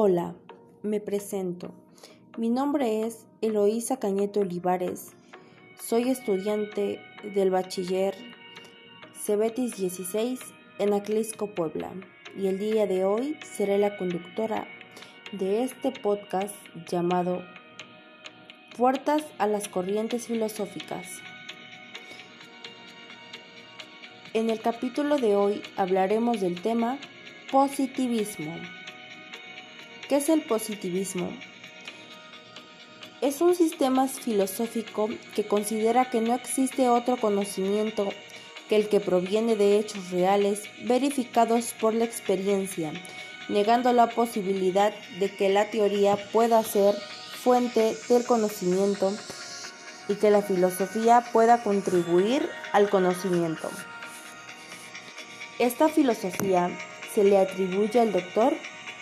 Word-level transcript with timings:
Hola, 0.00 0.36
me 0.84 1.00
presento. 1.00 1.72
Mi 2.36 2.50
nombre 2.50 3.04
es 3.04 3.26
Eloísa 3.40 3.98
Cañeto 3.98 4.38
Olivares. 4.38 5.16
Soy 5.82 6.08
estudiante 6.08 7.00
del 7.34 7.50
bachiller 7.50 8.14
Cebetis 9.12 9.76
16 9.76 10.38
en 10.78 10.92
Aclisco, 10.92 11.52
Puebla. 11.52 11.90
Y 12.36 12.46
el 12.46 12.60
día 12.60 12.86
de 12.86 13.04
hoy 13.04 13.36
seré 13.42 13.76
la 13.76 13.96
conductora 13.96 14.68
de 15.32 15.64
este 15.64 15.90
podcast 15.90 16.54
llamado 16.88 17.42
Puertas 18.76 19.24
a 19.38 19.48
las 19.48 19.66
Corrientes 19.66 20.28
Filosóficas. 20.28 21.08
En 24.32 24.48
el 24.48 24.60
capítulo 24.60 25.16
de 25.16 25.34
hoy 25.34 25.60
hablaremos 25.76 26.40
del 26.40 26.62
tema 26.62 26.98
positivismo. 27.50 28.54
¿Qué 30.08 30.16
es 30.16 30.30
el 30.30 30.40
positivismo? 30.40 31.30
Es 33.20 33.42
un 33.42 33.54
sistema 33.54 34.08
filosófico 34.08 35.10
que 35.34 35.46
considera 35.46 36.08
que 36.08 36.22
no 36.22 36.34
existe 36.34 36.88
otro 36.88 37.18
conocimiento 37.18 38.08
que 38.70 38.76
el 38.76 38.88
que 38.88 39.00
proviene 39.00 39.54
de 39.54 39.78
hechos 39.78 40.10
reales 40.10 40.62
verificados 40.84 41.74
por 41.78 41.92
la 41.92 42.06
experiencia, 42.06 42.90
negando 43.50 43.92
la 43.92 44.08
posibilidad 44.08 44.94
de 45.18 45.30
que 45.30 45.50
la 45.50 45.68
teoría 45.70 46.16
pueda 46.32 46.62
ser 46.62 46.94
fuente 47.42 47.94
del 48.08 48.24
conocimiento 48.24 49.12
y 50.08 50.14
que 50.14 50.30
la 50.30 50.40
filosofía 50.40 51.22
pueda 51.34 51.62
contribuir 51.62 52.48
al 52.72 52.88
conocimiento. 52.88 53.68
Esta 55.58 55.90
filosofía 55.90 56.70
se 57.14 57.24
le 57.24 57.36
atribuye 57.36 58.00
al 58.00 58.12
doctor 58.12 58.54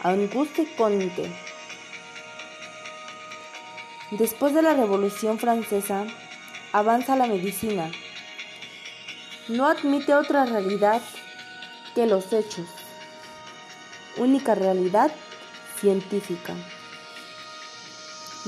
Auguste 0.02 0.69
Comte. 0.77 1.33
Después 4.11 4.53
de 4.55 4.61
la 4.61 4.75
Revolución 4.75 5.38
Francesa, 5.38 6.06
avanza 6.72 7.16
la 7.16 7.27
medicina. 7.27 7.91
No 9.48 9.66
admite 9.66 10.14
otra 10.14 10.44
realidad 10.44 11.00
que 11.94 12.06
los 12.06 12.30
hechos, 12.34 12.69
única 14.19 14.55
realidad 14.55 15.11
científica. 15.80 16.55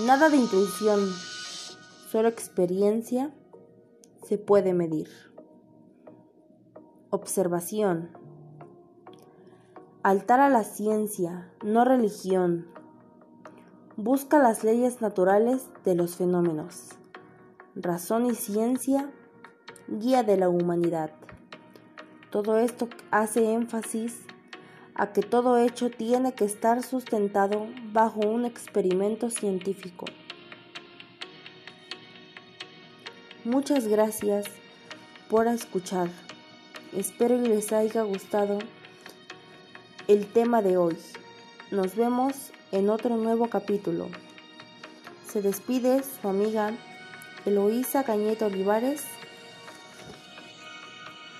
Nada 0.05 0.29
de 0.29 0.37
intuición, 0.37 1.01
solo 2.11 2.29
experiencia 2.29 3.33
se 4.29 4.37
puede 4.37 4.75
medir. 4.75 5.09
Observación. 7.09 8.28
Altar 10.05 10.39
a 10.39 10.49
la 10.49 10.63
ciencia, 10.63 11.51
no 11.65 11.85
religión. 11.85 12.69
Busca 13.97 14.39
las 14.39 14.63
leyes 14.63 15.01
naturales 15.01 15.67
de 15.85 15.97
los 15.97 16.15
fenómenos. 16.15 16.91
Razón 17.75 18.27
y 18.27 18.37
ciencia, 18.37 19.11
guía 19.89 20.23
de 20.23 20.37
la 20.37 20.49
humanidad. 20.49 21.11
Todo 22.31 22.59
esto 22.59 22.89
hace 23.11 23.53
énfasis 23.53 24.23
a 24.95 25.13
que 25.13 25.23
todo 25.23 25.59
hecho 25.59 25.91
tiene 25.91 26.33
que 26.33 26.45
estar 26.45 26.85
sustentado 26.85 27.67
bajo 27.93 28.21
un 28.21 28.45
experimento 28.45 29.31
científico. 29.31 30.07
Muchas 33.45 33.89
gracias 33.89 34.47
por 35.29 35.49
escuchar. 35.49 36.09
Espero 36.93 37.43
que 37.43 37.49
les 37.49 37.73
haya 37.73 38.03
gustado 38.03 38.59
el 40.09 40.27
tema 40.27 40.62
de 40.62 40.78
hoy. 40.78 40.97
Nos 41.70 41.95
vemos 41.95 42.33
en 42.72 42.88
otro 42.88 43.19
nuevo 43.19 43.49
capítulo. 43.49 44.09
Se 45.31 45.43
despide 45.43 46.03
su 46.03 46.27
amiga 46.27 46.72
Eloísa 47.44 48.05
Cañeto 48.05 48.47
Olivares 48.47 49.05